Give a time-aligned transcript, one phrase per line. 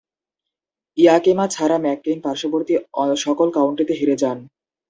[0.97, 2.73] ইয়াকিমা ছাড়া ম্যাককেইন পার্শ্ববর্তী
[3.17, 4.37] সকল কাউন্টিতে হেরে যান।